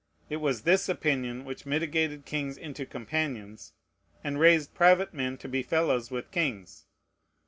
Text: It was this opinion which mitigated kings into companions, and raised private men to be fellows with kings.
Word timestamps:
It 0.31 0.37
was 0.37 0.63
this 0.63 0.89
opinion 0.89 1.45
which 1.45 1.67
mitigated 1.67 2.25
kings 2.25 2.57
into 2.57 2.87
companions, 2.87 3.73
and 4.23 4.39
raised 4.39 4.73
private 4.73 5.13
men 5.13 5.37
to 5.37 5.47
be 5.47 5.61
fellows 5.61 6.09
with 6.09 6.31
kings. 6.31 6.87